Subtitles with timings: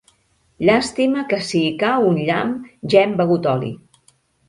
[0.69, 2.57] Llàstima que si hi cau un llamp,
[2.95, 3.75] ja hem begut oli!